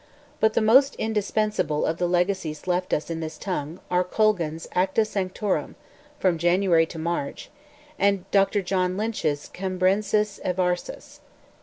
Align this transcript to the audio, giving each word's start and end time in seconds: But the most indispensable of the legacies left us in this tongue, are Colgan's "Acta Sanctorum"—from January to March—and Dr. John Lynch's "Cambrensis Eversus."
But 0.39 0.55
the 0.55 0.61
most 0.63 0.95
indispensable 0.95 1.85
of 1.85 1.97
the 1.99 2.07
legacies 2.07 2.65
left 2.65 2.91
us 2.91 3.11
in 3.11 3.19
this 3.19 3.37
tongue, 3.37 3.79
are 3.91 4.03
Colgan's 4.03 4.67
"Acta 4.71 5.05
Sanctorum"—from 5.05 6.39
January 6.39 6.87
to 6.87 6.97
March—and 6.97 8.25
Dr. 8.31 8.63
John 8.63 8.97
Lynch's 8.97 9.47
"Cambrensis 9.53 10.39
Eversus." 10.43 11.19